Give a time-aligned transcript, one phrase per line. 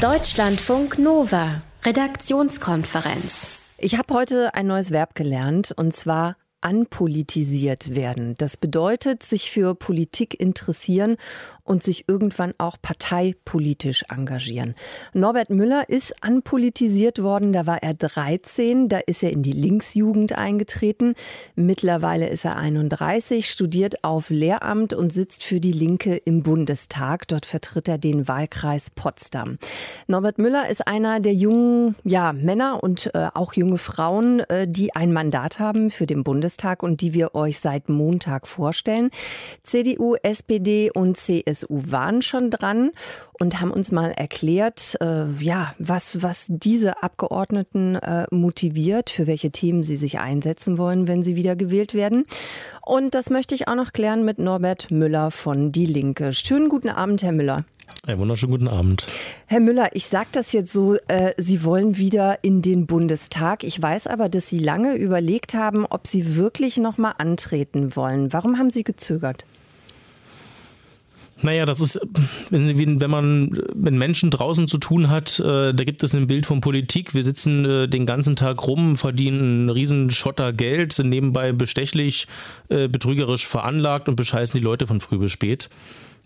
[0.00, 3.60] Deutschlandfunk Nova, Redaktionskonferenz.
[3.78, 8.34] Ich habe heute ein neues Verb gelernt und zwar anpolitisiert werden.
[8.36, 11.16] Das bedeutet, sich für Politik interessieren
[11.64, 14.74] und sich irgendwann auch parteipolitisch engagieren.
[15.14, 20.36] Norbert Müller ist anpolitisiert worden, da war er 13, da ist er in die Linksjugend
[20.36, 21.14] eingetreten.
[21.54, 27.26] Mittlerweile ist er 31, studiert auf Lehramt und sitzt für die Linke im Bundestag.
[27.28, 29.58] Dort vertritt er den Wahlkreis Potsdam.
[30.06, 34.94] Norbert Müller ist einer der jungen ja, Männer und äh, auch junge Frauen, äh, die
[34.94, 39.10] ein Mandat haben für den Bundestag und die wir euch seit Montag vorstellen.
[39.62, 42.90] CDU, SPD und CSU CSU waren schon dran
[43.32, 49.50] und haben uns mal erklärt, äh, ja, was, was diese Abgeordneten äh, motiviert, für welche
[49.50, 52.26] Themen sie sich einsetzen wollen, wenn sie wieder gewählt werden.
[52.84, 56.32] Und das möchte ich auch noch klären mit Norbert Müller von Die Linke.
[56.32, 57.64] Schönen guten Abend, Herr Müller.
[58.06, 59.06] Einen wunderschönen guten Abend.
[59.46, 63.64] Herr Müller, ich sage das jetzt so, äh, Sie wollen wieder in den Bundestag.
[63.64, 68.32] Ich weiß aber, dass Sie lange überlegt haben, ob Sie wirklich noch mal antreten wollen.
[68.32, 69.46] Warum haben Sie gezögert?
[71.42, 72.00] Naja, das ist,
[72.50, 76.46] wenn, wenn man mit Menschen draußen zu tun hat, äh, da gibt es ein Bild
[76.46, 77.14] von Politik.
[77.14, 82.28] Wir sitzen äh, den ganzen Tag rum, verdienen einen riesen Schotter Geld, sind nebenbei bestechlich,
[82.68, 85.70] äh, betrügerisch veranlagt und bescheißen die Leute von früh bis spät.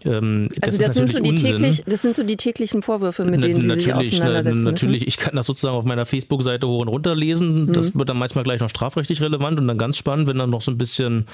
[0.05, 3.43] Ähm, also das, das sind so die täglich, das sind so die täglichen Vorwürfe, mit
[3.43, 5.09] denen Sie sich auseinandersetzen Natürlich, müssen.
[5.09, 7.65] ich kann das sozusagen auf meiner Facebook-Seite hoch und runter lesen.
[7.67, 7.73] Mhm.
[7.73, 10.63] Das wird dann manchmal gleich noch strafrechtlich relevant und dann ganz spannend, wenn dann noch
[10.63, 11.27] so ein bisschen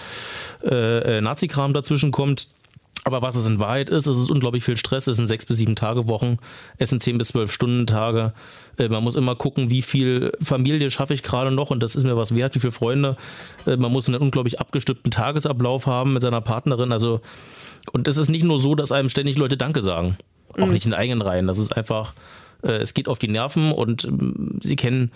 [0.62, 2.48] äh, Nazi-Kram dazwischen kommt
[3.02, 5.06] aber was es in Wahrheit ist, es ist unglaublich viel Stress.
[5.06, 6.38] Es sind sechs bis sieben Tage Wochen.
[6.78, 8.32] Es sind zehn bis zwölf Stunden Tage.
[8.78, 12.04] Äh, man muss immer gucken, wie viel Familie schaffe ich gerade noch und das ist
[12.04, 13.16] mir was wert, wie viele Freunde.
[13.66, 16.92] Äh, man muss einen unglaublich abgestückten Tagesablauf haben mit seiner Partnerin.
[16.92, 17.20] Also,
[17.92, 20.16] und es ist nicht nur so, dass einem ständig Leute Danke sagen.
[20.58, 20.72] Auch mhm.
[20.72, 21.46] nicht in eigenen Reihen.
[21.46, 22.14] Das ist einfach,
[22.62, 25.12] äh, es geht auf die Nerven und ähm, sie kennen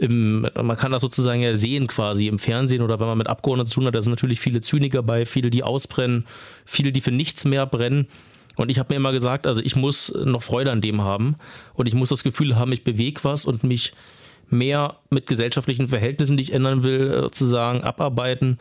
[0.00, 3.70] im, man kann das sozusagen ja sehen quasi im Fernsehen oder wenn man mit Abgeordneten
[3.70, 6.26] zu tun hat, da sind natürlich viele Zyniker bei, viele, die ausbrennen,
[6.64, 8.08] viele, die für nichts mehr brennen.
[8.56, 11.36] Und ich habe mir immer gesagt, also ich muss noch Freude an dem haben
[11.74, 13.92] und ich muss das Gefühl haben, ich bewege was und mich
[14.50, 18.58] mehr mit gesellschaftlichen Verhältnissen, die ich ändern will, sozusagen abarbeiten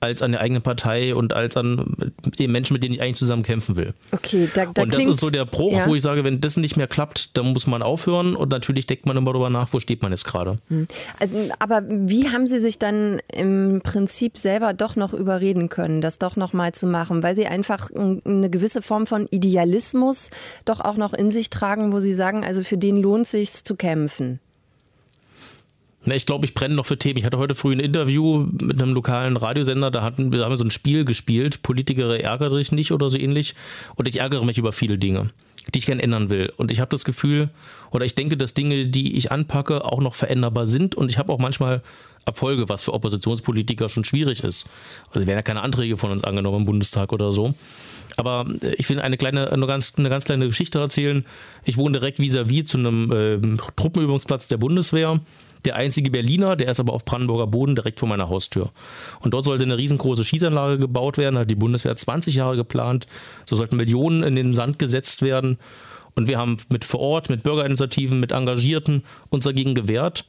[0.00, 3.42] als an der eigenen Partei und als an den Menschen, mit denen ich eigentlich zusammen
[3.42, 3.94] kämpfen will.
[4.12, 5.86] Okay, da, da Und das ist so der Bruch, ja.
[5.86, 9.06] wo ich sage, wenn das nicht mehr klappt, dann muss man aufhören und natürlich denkt
[9.06, 10.58] man immer darüber nach, wo steht man jetzt gerade.
[10.68, 10.86] Hm.
[11.18, 16.18] Also, aber wie haben Sie sich dann im Prinzip selber doch noch überreden können, das
[16.18, 20.30] doch noch mal zu machen, weil Sie einfach eine gewisse Form von Idealismus
[20.64, 23.76] doch auch noch in sich tragen, wo Sie sagen, also für den lohnt sich zu
[23.76, 24.40] kämpfen?
[26.06, 27.18] Na, ich glaube, ich brenne noch für Themen.
[27.18, 30.64] Ich hatte heute früh ein Interview mit einem lokalen Radiosender, da hatten wir haben so
[30.64, 33.56] ein Spiel gespielt, Politiker ärgere dich nicht oder so ähnlich.
[33.96, 35.30] Und ich ärgere mich über viele Dinge,
[35.74, 36.52] die ich gerne ändern will.
[36.56, 37.50] Und ich habe das Gefühl,
[37.90, 40.94] oder ich denke, dass Dinge, die ich anpacke, auch noch veränderbar sind.
[40.94, 41.82] Und ich habe auch manchmal
[42.24, 44.70] Erfolge, was für Oppositionspolitiker schon schwierig ist.
[45.10, 47.54] Also werden ja keine Anträge von uns angenommen im Bundestag oder so.
[48.16, 51.24] Aber äh, ich will eine kleine, eine ganz, eine ganz kleine Geschichte erzählen.
[51.64, 55.20] Ich wohne direkt vis-à-vis -vis zu einem äh, Truppenübungsplatz der Bundeswehr
[55.66, 58.70] der einzige Berliner, der ist aber auf Brandenburger Boden direkt vor meiner Haustür.
[59.20, 63.06] Und dort sollte eine riesengroße Schießanlage gebaut werden, hat die Bundeswehr 20 Jahre geplant.
[63.44, 65.58] So sollten Millionen in den Sand gesetzt werden.
[66.14, 70.24] Und wir haben mit vor Ort, mit Bürgerinitiativen, mit Engagierten uns dagegen gewehrt.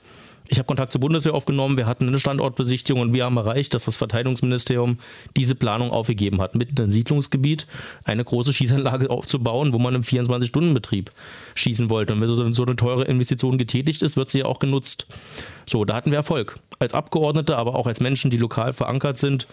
[0.49, 3.85] Ich habe Kontakt zur Bundeswehr aufgenommen, wir hatten eine Standortbesichtigung und wir haben erreicht, dass
[3.85, 4.99] das Verteidigungsministerium
[5.35, 7.67] diese Planung aufgegeben hat, mitten im Siedlungsgebiet
[8.03, 11.11] eine große Schießanlage aufzubauen, wo man im 24-Stunden-Betrieb
[11.55, 12.13] schießen wollte.
[12.13, 15.07] Und wenn so eine teure Investition getätigt ist, wird sie ja auch genutzt.
[15.69, 16.59] So, da hatten wir Erfolg.
[16.79, 19.47] Als Abgeordnete, aber auch als Menschen, die lokal verankert sind,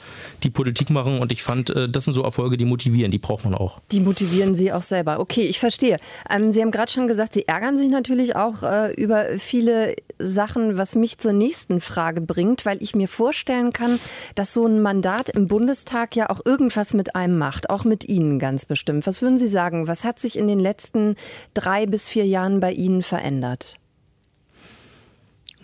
[0.44, 1.18] die Politik machen.
[1.18, 3.80] Und ich fand, äh, das sind so Erfolge, die motivieren, die braucht man auch.
[3.90, 5.18] Die motivieren Sie auch selber.
[5.18, 5.96] Okay, ich verstehe.
[6.30, 10.78] Ähm, Sie haben gerade schon gesagt, Sie ärgern sich natürlich auch äh, über viele Sachen,
[10.78, 13.98] was mich zur nächsten Frage bringt, weil ich mir vorstellen kann,
[14.36, 18.38] dass so ein Mandat im Bundestag ja auch irgendwas mit einem macht, auch mit Ihnen
[18.38, 19.06] ganz bestimmt.
[19.06, 19.88] Was würden Sie sagen?
[19.88, 21.16] Was hat sich in den letzten
[21.54, 23.78] drei bis vier Jahren bei Ihnen verändert?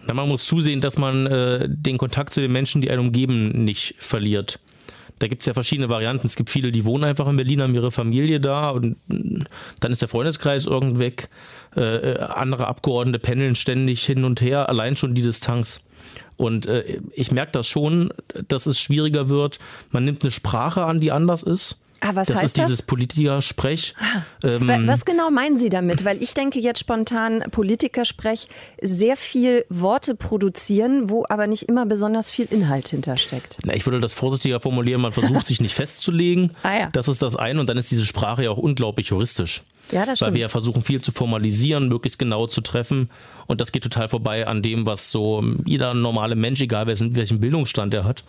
[0.06, 3.64] Na, man muss zusehen, dass man äh, den Kontakt zu den Menschen, die einen umgeben,
[3.64, 4.58] nicht verliert.
[5.20, 6.26] Da gibt es ja verschiedene Varianten.
[6.26, 8.96] Es gibt viele, die wohnen einfach in Berlin, haben ihre Familie da und
[9.80, 11.28] dann ist der Freundeskreis irgendweg.
[11.76, 15.82] Äh, äh, andere Abgeordnete pendeln ständig hin und her, allein schon die Distanz.
[16.38, 18.14] Und äh, ich merke das schon,
[18.48, 19.58] dass es schwieriger wird.
[19.90, 21.78] Man nimmt eine Sprache an, die anders ist.
[22.00, 22.86] Ah, was das heißt ist dieses das?
[22.86, 23.94] Politikersprech.
[23.98, 26.04] Ah, ähm, was genau meinen Sie damit?
[26.04, 28.48] Weil ich denke jetzt spontan Politikersprech
[28.80, 33.58] sehr viel Worte produzieren, wo aber nicht immer besonders viel Inhalt hintersteckt.
[33.64, 35.02] Na, ich würde das vorsichtiger formulieren.
[35.02, 36.52] Man versucht sich nicht festzulegen.
[36.62, 36.88] Ah, ja.
[36.92, 37.60] Das ist das eine.
[37.60, 39.62] Und dann ist diese Sprache ja auch unglaublich juristisch.
[39.92, 40.28] Ja, das stimmt.
[40.28, 43.10] Weil wir ja versuchen, viel zu formalisieren, möglichst genau zu treffen.
[43.46, 47.92] Und das geht total vorbei an dem, was so jeder normale Mensch, egal welchen Bildungsstand
[47.92, 48.22] er hat,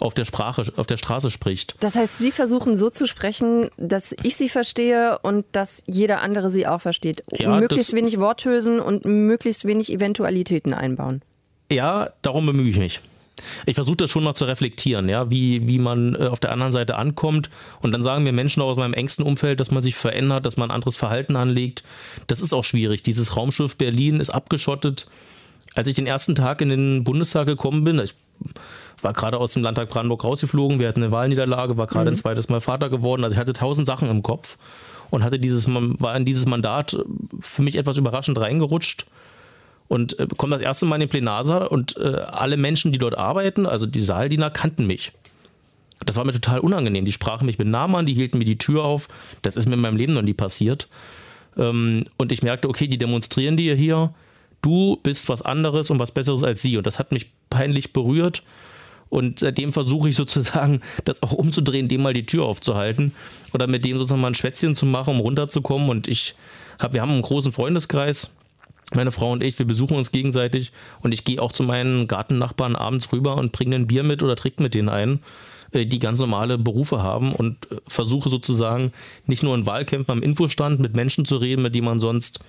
[0.00, 1.74] auf der Sprache, auf der Straße spricht.
[1.80, 6.50] Das heißt, Sie versuchen so zu sprechen, dass ich Sie verstehe und dass jeder andere
[6.50, 7.24] Sie auch versteht.
[7.32, 11.22] Ja, möglichst wenig Worthülsen und möglichst wenig Eventualitäten einbauen.
[11.70, 13.00] Ja, darum bemühe ich mich.
[13.66, 16.72] Ich versuche das schon mal zu reflektieren, ja, wie, wie man äh, auf der anderen
[16.72, 17.50] Seite ankommt.
[17.80, 20.70] Und dann sagen mir Menschen aus meinem engsten Umfeld, dass man sich verändert, dass man
[20.70, 21.82] ein anderes Verhalten anlegt.
[22.26, 23.02] Das ist auch schwierig.
[23.02, 25.06] Dieses Raumschiff Berlin ist abgeschottet.
[25.74, 28.14] Als ich den ersten Tag in den Bundestag gekommen bin, ich
[29.04, 32.14] war gerade aus dem Landtag Brandenburg rausgeflogen, wir hatten eine Wahlniederlage, war gerade mhm.
[32.14, 33.22] ein zweites Mal Vater geworden.
[33.22, 34.56] Also ich hatte tausend Sachen im Kopf
[35.10, 36.96] und hatte dieses, war in dieses Mandat
[37.40, 39.06] für mich etwas überraschend reingerutscht
[39.88, 43.16] und äh, komme das erste Mal in den Plenarsaal und äh, alle Menschen, die dort
[43.16, 45.12] arbeiten, also die Saaldiener, kannten mich.
[46.04, 47.04] Das war mir total unangenehm.
[47.04, 49.08] Die sprachen mich mit Namen an, die hielten mir die Tür auf.
[49.42, 50.88] Das ist mir in meinem Leben noch nie passiert.
[51.56, 54.12] Ähm, und ich merkte, okay, die demonstrieren dir hier.
[54.62, 56.76] Du bist was anderes und was Besseres als sie.
[56.76, 58.42] Und das hat mich peinlich berührt.
[59.08, 63.12] Und seitdem versuche ich sozusagen, das auch umzudrehen, dem mal die Tür aufzuhalten
[63.52, 65.88] oder mit dem sozusagen mal ein Schwätzchen zu machen, um runterzukommen.
[65.88, 66.34] Und ich
[66.80, 68.30] habe, wir haben einen großen Freundeskreis
[68.92, 72.76] meine Frau und ich, wir besuchen uns gegenseitig und ich gehe auch zu meinen Gartennachbarn
[72.76, 75.20] abends rüber und bringe ein Bier mit oder trinke mit denen ein,
[75.72, 78.92] äh, die ganz normale Berufe haben und äh, versuche sozusagen
[79.26, 82.40] nicht nur in Wahlkämpfen am Infostand mit Menschen zu reden, mit denen man sonst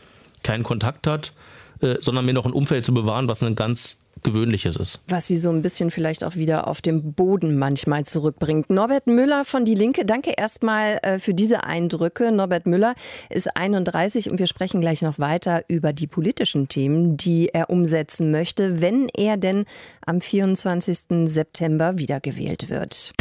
[0.43, 1.33] keinen Kontakt hat,
[1.79, 4.99] äh, sondern mir noch ein Umfeld zu bewahren, was ein ganz Gewöhnliches ist.
[5.07, 8.69] Was sie so ein bisschen vielleicht auch wieder auf den Boden manchmal zurückbringt.
[8.69, 12.31] Norbert Müller von Die Linke, danke erstmal äh, für diese Eindrücke.
[12.31, 12.95] Norbert Müller
[13.29, 18.31] ist 31 und wir sprechen gleich noch weiter über die politischen Themen, die er umsetzen
[18.31, 19.65] möchte, wenn er denn
[20.05, 21.29] am 24.
[21.29, 23.13] September wiedergewählt wird.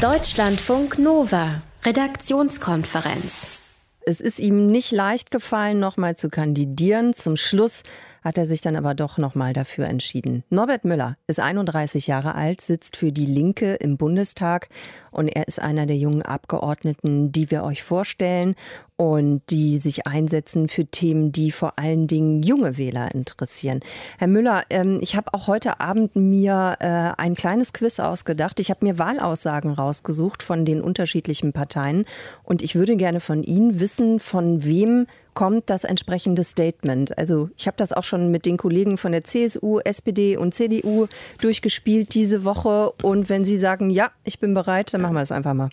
[0.00, 3.60] Deutschlandfunk Nova, Redaktionskonferenz.
[4.06, 7.14] Es ist ihm nicht leicht gefallen, nochmal zu kandidieren.
[7.14, 7.84] Zum Schluss
[8.24, 10.42] hat er sich dann aber doch nochmal dafür entschieden.
[10.48, 14.68] Norbert Müller ist 31 Jahre alt, sitzt für die Linke im Bundestag
[15.10, 18.56] und er ist einer der jungen Abgeordneten, die wir euch vorstellen
[18.96, 23.80] und die sich einsetzen für Themen, die vor allen Dingen junge Wähler interessieren.
[24.18, 28.60] Herr Müller, ähm, ich habe auch heute Abend mir äh, ein kleines Quiz ausgedacht.
[28.60, 32.04] Ich habe mir Wahlaussagen rausgesucht von den unterschiedlichen Parteien
[32.44, 37.16] und ich würde gerne von Ihnen wissen, von wem kommt das entsprechende Statement.
[37.18, 41.08] Also ich habe das auch schon mit den Kollegen von der CSU, SPD und CDU
[41.40, 42.92] durchgespielt diese Woche.
[43.02, 45.70] Und wenn Sie sagen, ja, ich bin bereit, dann machen wir das einfach mal.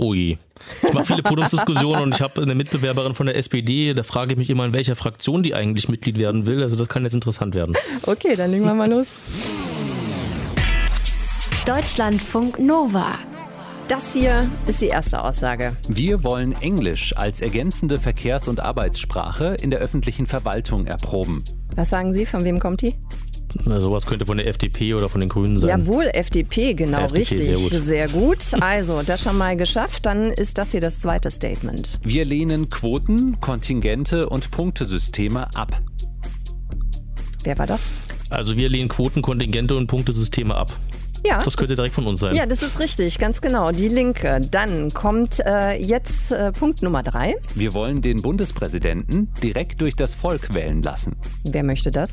[0.00, 0.38] Ui.
[0.82, 4.38] Ich mache viele Podiumsdiskussionen und ich habe eine Mitbewerberin von der SPD, da frage ich
[4.38, 6.62] mich immer, in welcher Fraktion die eigentlich Mitglied werden will.
[6.62, 7.76] Also das kann jetzt interessant werden.
[8.02, 9.22] Okay, dann legen wir mal los.
[11.66, 13.18] Deutschlandfunk Nova.
[13.88, 15.74] Das hier ist die erste Aussage.
[15.88, 21.42] Wir wollen Englisch als ergänzende Verkehrs- und Arbeitssprache in der öffentlichen Verwaltung erproben.
[21.74, 22.26] Was sagen Sie?
[22.26, 22.94] Von wem kommt die?
[23.64, 25.70] Na, sowas könnte von der FDP oder von den Grünen sein.
[25.70, 27.46] Jawohl, FDP, genau FDP, richtig.
[27.46, 27.70] Sehr gut.
[27.70, 28.38] sehr gut.
[28.60, 30.04] Also, das schon mal geschafft.
[30.04, 31.98] Dann ist das hier das zweite Statement.
[32.02, 35.80] Wir lehnen Quoten, Kontingente und Punktesysteme ab.
[37.42, 37.80] Wer war das?
[38.28, 40.76] Also wir lehnen Quoten, Kontingente und Punktesysteme ab.
[41.26, 41.40] Ja.
[41.42, 42.34] Das könnte direkt von uns sein.
[42.34, 43.72] Ja, das ist richtig, ganz genau.
[43.72, 44.40] Die Linke.
[44.50, 47.36] Dann kommt äh, jetzt äh, Punkt Nummer drei.
[47.54, 51.16] Wir wollen den Bundespräsidenten direkt durch das Volk wählen lassen.
[51.44, 52.10] Wer möchte das?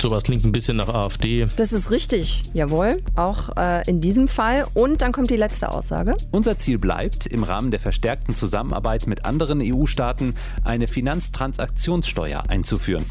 [0.00, 1.46] Sowas klingt ein bisschen nach AfD.
[1.56, 4.66] Das ist richtig, jawohl, auch äh, in diesem Fall.
[4.74, 6.14] Und dann kommt die letzte Aussage.
[6.30, 13.06] Unser Ziel bleibt, im Rahmen der verstärkten Zusammenarbeit mit anderen EU-Staaten eine Finanztransaktionssteuer einzuführen.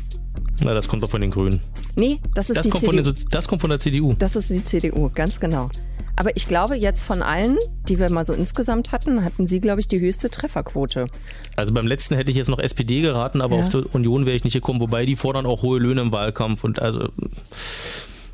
[0.63, 1.61] Na, das kommt doch von den Grünen.
[1.95, 3.03] Nee, das ist das die kommt CDU.
[3.03, 4.13] Von den, das kommt von der CDU.
[4.17, 5.69] Das ist die CDU, ganz genau.
[6.15, 7.57] Aber ich glaube, jetzt von allen,
[7.89, 11.07] die wir mal so insgesamt hatten, hatten Sie, glaube ich, die höchste Trefferquote.
[11.55, 13.63] Also beim letzten hätte ich jetzt noch SPD geraten, aber ja.
[13.63, 14.79] auf die Union wäre ich nicht gekommen.
[14.79, 17.09] Wobei die fordern auch hohe Löhne im Wahlkampf und also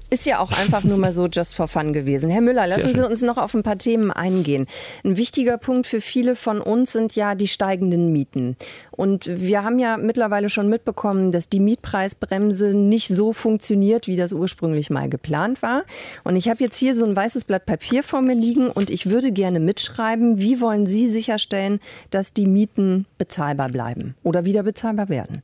[0.09, 2.29] ist ja auch einfach nur mal so just for fun gewesen.
[2.29, 4.67] Herr Müller, lassen Sie uns noch auf ein paar Themen eingehen.
[5.03, 8.55] Ein wichtiger Punkt für viele von uns sind ja die steigenden Mieten.
[8.91, 14.33] Und wir haben ja mittlerweile schon mitbekommen, dass die Mietpreisbremse nicht so funktioniert, wie das
[14.33, 15.83] ursprünglich mal geplant war.
[16.23, 19.09] Und ich habe jetzt hier so ein weißes Blatt Papier vor mir liegen und ich
[19.09, 25.09] würde gerne mitschreiben, wie wollen Sie sicherstellen, dass die Mieten bezahlbar bleiben oder wieder bezahlbar
[25.09, 25.41] werden?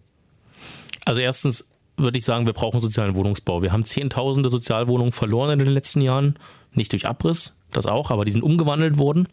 [1.06, 3.62] Also erstens würde ich sagen, wir brauchen sozialen Wohnungsbau.
[3.62, 6.38] Wir haben Zehntausende Sozialwohnungen verloren in den letzten Jahren.
[6.74, 9.28] Nicht durch Abriss, das auch, aber die sind umgewandelt worden.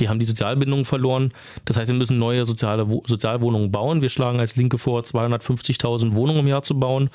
[0.00, 1.32] Die haben die Sozialbindung verloren.
[1.64, 4.00] Das heißt, wir müssen neue soziale Sozialwohnungen bauen.
[4.00, 7.10] Wir schlagen als Linke vor, 250.000 Wohnungen im Jahr zu bauen.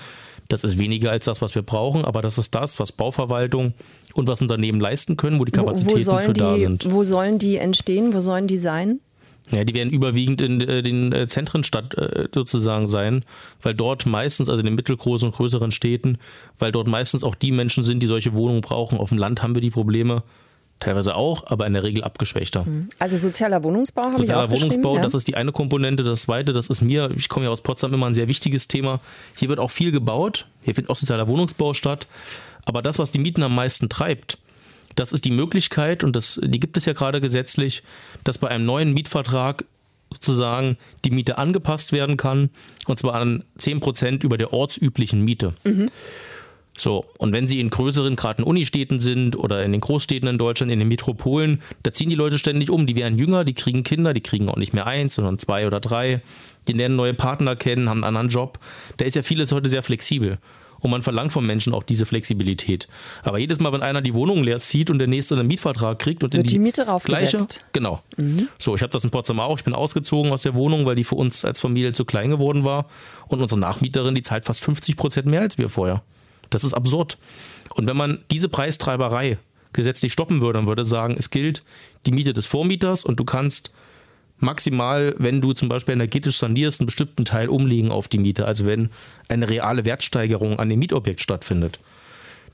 [0.49, 3.73] Das ist weniger als das, was wir brauchen, aber das ist das, was Bauverwaltung
[4.13, 6.91] und was Unternehmen leisten können, wo die Kapazitäten wo, wo für die, da sind.
[6.91, 8.13] Wo sollen die entstehen?
[8.13, 8.99] Wo sollen die sein?
[9.51, 13.25] Ja, die werden überwiegend in äh, den äh, Zentren Stadt äh, sozusagen sein,
[13.61, 16.17] weil dort meistens, also in den mittelgroßen und größeren Städten,
[16.59, 18.97] weil dort meistens auch die Menschen sind, die solche Wohnungen brauchen.
[18.97, 20.23] Auf dem Land haben wir die Probleme,
[20.79, 22.63] teilweise auch, aber in der Regel abgeschwächter.
[22.63, 22.89] Mhm.
[22.99, 25.03] Also sozialer Wohnungsbau habe Sozialer Wohnungsbau, ja.
[25.03, 26.03] das ist die eine Komponente.
[26.03, 28.99] Das zweite, das ist mir, ich komme ja aus Potsdam, immer ein sehr wichtiges Thema.
[29.37, 32.07] Hier wird auch viel gebaut, hier findet auch sozialer Wohnungsbau statt.
[32.65, 34.37] Aber das, was die Mieten am meisten treibt,
[34.95, 37.83] das ist die Möglichkeit, und das, die gibt es ja gerade gesetzlich,
[38.23, 39.65] dass bei einem neuen Mietvertrag
[40.13, 42.49] sozusagen die Miete angepasst werden kann,
[42.87, 45.53] und zwar an 10 Prozent über der ortsüblichen Miete.
[46.75, 50.37] So, und wenn Sie in größeren, gerade in Unistädten sind oder in den Großstädten in
[50.39, 52.87] Deutschland, in den Metropolen, da ziehen die Leute ständig um.
[52.87, 55.79] Die werden jünger, die kriegen Kinder, die kriegen auch nicht mehr eins, sondern zwei oder
[55.79, 56.21] drei.
[56.67, 58.57] Die lernen neue Partner kennen, haben einen anderen Job.
[58.97, 60.39] Da ist ja vieles heute sehr flexibel.
[60.83, 62.87] Und man verlangt vom Menschen auch diese Flexibilität.
[63.23, 66.23] Aber jedes Mal, wenn einer die Wohnung leer zieht und der nächste einen Mietvertrag kriegt
[66.23, 67.65] und Wird in die Miete gleiche, raufgesetzt.
[67.71, 68.03] genau.
[68.59, 69.57] So, ich habe das in Potsdam auch.
[69.57, 72.65] Ich bin ausgezogen aus der Wohnung, weil die für uns als Familie zu klein geworden
[72.65, 72.87] war.
[73.29, 76.03] Und unsere Nachmieterin, die zahlt fast 50 Prozent mehr als wir vorher.
[76.49, 77.17] Das ist absurd.
[77.75, 79.37] Und wenn man diese Preistreiberei
[79.71, 81.63] gesetzlich stoppen würde, dann würde sagen, es gilt
[82.05, 83.71] die Miete des Vormieters und du kannst
[84.43, 88.45] maximal, wenn du zum Beispiel energetisch sanierst, einen bestimmten Teil umlegen auf die Miete.
[88.45, 88.89] Also wenn
[89.29, 91.79] eine reale Wertsteigerung an dem Mietobjekt stattfindet,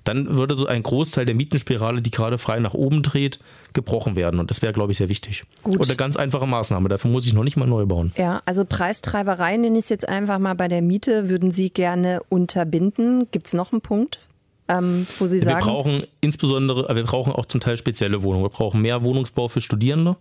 [0.03, 3.39] dann würde so ein Großteil der Mietenspirale, die gerade frei nach oben dreht,
[3.73, 4.39] gebrochen werden.
[4.39, 5.43] Und das wäre, glaube ich, sehr wichtig.
[5.63, 5.75] Gut.
[5.75, 6.89] Und eine ganz einfache Maßnahme.
[6.89, 8.13] Dafür muss ich noch nicht mal neu bauen.
[8.17, 12.21] Ja, also Preistreiberei nenne ich es jetzt einfach mal bei der Miete, würden Sie gerne
[12.29, 13.27] unterbinden.
[13.31, 14.19] Gibt es noch einen Punkt,
[14.67, 18.45] ähm, wo Sie Wir sagen, brauchen insbesondere, wir brauchen auch zum Teil spezielle Wohnungen.
[18.45, 20.15] Wir brauchen mehr Wohnungsbau für Studierende.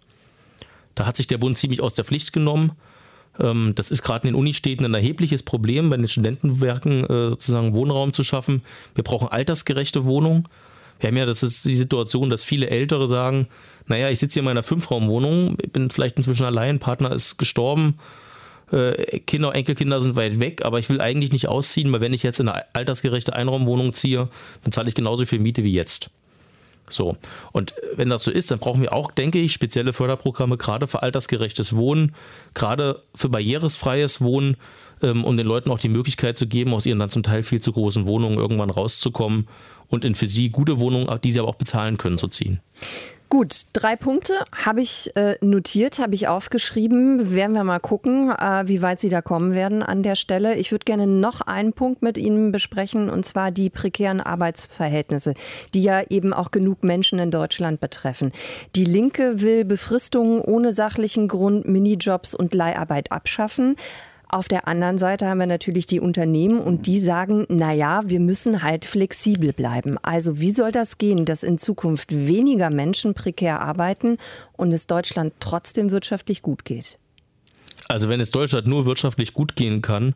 [0.99, 2.73] Da hat sich der Bund ziemlich aus der Pflicht genommen.
[3.38, 7.73] Ähm, Das ist gerade in den Unistädten ein erhebliches Problem, bei den Studentenwerken äh, sozusagen
[7.73, 8.62] Wohnraum zu schaffen.
[8.97, 10.49] Wir brauchen altersgerechte Wohnungen.
[10.99, 13.47] Wir haben ja, das ist die Situation, dass viele Ältere sagen,
[13.87, 17.99] naja, ich sitze hier in meiner Fünfraumwohnung, ich bin vielleicht inzwischen allein, Partner ist gestorben,
[18.73, 22.25] äh, Kinder, Enkelkinder sind weit weg, aber ich will eigentlich nicht ausziehen, weil wenn ich
[22.25, 24.28] jetzt in eine altersgerechte Einraumwohnung ziehe,
[24.64, 26.11] dann zahle ich genauso viel Miete wie jetzt.
[26.92, 27.16] So.
[27.52, 31.02] Und wenn das so ist, dann brauchen wir auch, denke ich, spezielle Förderprogramme, gerade für
[31.02, 32.14] altersgerechtes Wohnen,
[32.54, 34.57] gerade für barrierefreies Wohnen,
[35.02, 37.61] ähm, um den Leuten auch die Möglichkeit zu geben, aus ihren dann zum Teil viel
[37.61, 39.49] zu großen Wohnungen irgendwann rauszukommen
[39.88, 42.61] und in für sie gute Wohnungen, die sie aber auch bezahlen können, zu ziehen.
[43.30, 47.35] Gut, drei Punkte habe ich äh, notiert, habe ich aufgeschrieben.
[47.35, 50.54] Werden wir mal gucken, äh, wie weit Sie da kommen werden an der Stelle.
[50.54, 55.35] Ich würde gerne noch einen Punkt mit Ihnen besprechen, und zwar die prekären Arbeitsverhältnisse,
[55.75, 58.32] die ja eben auch genug Menschen in Deutschland betreffen.
[58.75, 63.76] Die Linke will Befristungen ohne sachlichen Grund, Minijobs und Leiharbeit abschaffen.
[64.30, 68.20] Auf der anderen Seite haben wir natürlich die Unternehmen und die sagen, na ja, wir
[68.20, 69.97] müssen halt flexibel bleiben.
[70.02, 74.18] Also wie soll das gehen, dass in Zukunft weniger Menschen prekär arbeiten
[74.52, 76.99] und es Deutschland trotzdem wirtschaftlich gut geht?
[77.88, 80.14] Also wenn es Deutschland nur wirtschaftlich gut gehen kann,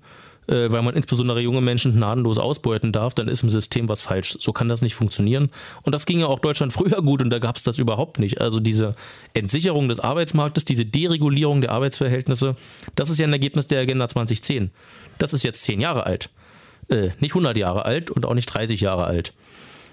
[0.48, 4.36] äh, weil man insbesondere junge Menschen gnadenlos ausbeuten darf, dann ist im System was falsch.
[4.40, 5.50] So kann das nicht funktionieren.
[5.82, 8.40] Und das ging ja auch Deutschland früher gut und da gab es das überhaupt nicht.
[8.40, 8.94] Also diese
[9.34, 12.56] Entsicherung des Arbeitsmarktes, diese Deregulierung der Arbeitsverhältnisse,
[12.94, 14.70] das ist ja ein Ergebnis der Agenda 2010.
[15.18, 16.30] Das ist jetzt zehn Jahre alt.
[16.88, 19.32] Äh, nicht 100 Jahre alt und auch nicht 30 Jahre alt.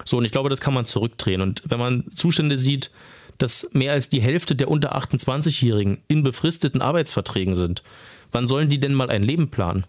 [0.05, 1.41] So, und ich glaube, das kann man zurückdrehen.
[1.41, 2.89] Und wenn man Zustände sieht,
[3.37, 7.83] dass mehr als die Hälfte der unter 28-Jährigen in befristeten Arbeitsverträgen sind,
[8.31, 9.85] wann sollen die denn mal ein Leben planen?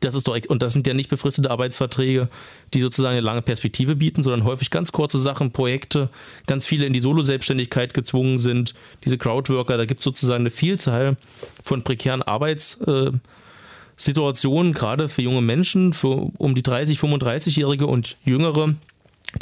[0.00, 2.28] Das ist doch, und das sind ja nicht befristete Arbeitsverträge,
[2.72, 6.08] die sozusagen eine lange Perspektive bieten, sondern häufig ganz kurze Sachen, Projekte,
[6.46, 8.74] ganz viele in die Solo-Selbstständigkeit gezwungen sind,
[9.04, 11.16] diese Crowdworker, da gibt es sozusagen eine Vielzahl
[11.64, 18.76] von prekären Arbeitssituationen, gerade für junge Menschen, für um die 30, 35-Jährige und Jüngere,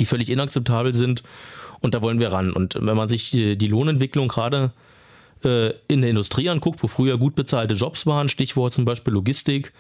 [0.01, 1.23] die völlig inakzeptabel sind.
[1.81, 2.53] Und da wollen wir ran.
[2.53, 4.73] Und wenn man sich die, die Lohnentwicklung gerade
[5.45, 9.73] äh, in der Industrie anguckt, wo früher gut bezahlte Jobs waren, Stichwort zum Beispiel Logistik,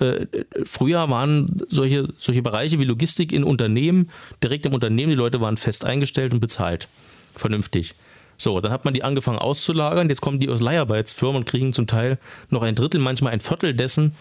[0.00, 0.26] äh,
[0.64, 4.10] früher waren solche, solche Bereiche wie Logistik in Unternehmen,
[4.42, 6.88] direkt im Unternehmen, die Leute waren fest eingestellt und bezahlt.
[7.34, 7.94] Vernünftig.
[8.38, 11.86] So, dann hat man die angefangen auszulagern, jetzt kommen die aus Leiharbeitsfirmen und kriegen zum
[11.86, 12.18] Teil
[12.50, 14.14] noch ein Drittel, manchmal ein Viertel dessen,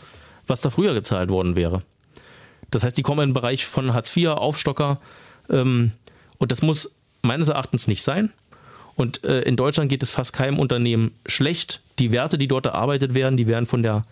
[0.47, 1.81] was da früher gezahlt worden wäre.
[2.71, 4.99] Das heißt, die kommen in den Bereich von Hartz IV, Aufstocker,
[5.49, 5.91] ähm,
[6.37, 8.31] und das muss meines Erachtens nicht sein.
[8.95, 11.81] Und äh, in Deutschland geht es fast keinem Unternehmen schlecht.
[11.99, 14.05] Die Werte, die dort erarbeitet werden, die werden von der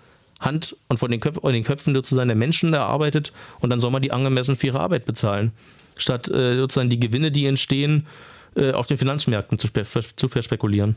[0.44, 3.92] Hand und von den, Köp von den Köpfen sozusagen der Menschen erarbeitet und dann soll
[3.92, 5.52] man die angemessen für ihre Arbeit bezahlen.
[5.96, 8.08] Statt äh, sozusagen die Gewinne, die entstehen,
[8.56, 9.70] äh, auf den Finanzmärkten zu,
[10.16, 10.96] zu verspekulieren.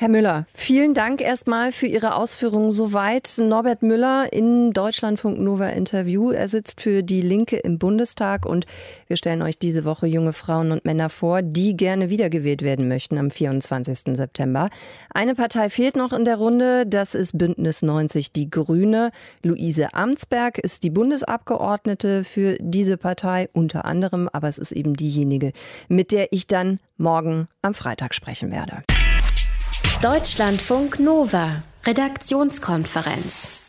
[0.00, 3.34] Herr Müller, vielen Dank erstmal für Ihre Ausführungen soweit.
[3.36, 6.30] Norbert Müller in Deutschlandfunk Nova Interview.
[6.30, 8.64] Er sitzt für die Linke im Bundestag und
[9.08, 13.18] wir stellen euch diese Woche junge Frauen und Männer vor, die gerne wiedergewählt werden möchten
[13.18, 14.16] am 24.
[14.16, 14.70] September.
[15.12, 19.10] Eine Partei fehlt noch in der Runde, das ist Bündnis 90 Die Grüne.
[19.44, 25.52] Luise Amtsberg ist die Bundesabgeordnete für diese Partei unter anderem, aber es ist eben diejenige,
[25.88, 28.82] mit der ich dann morgen am Freitag sprechen werde.
[30.02, 33.59] Deutschlandfunk Nova, Redaktionskonferenz.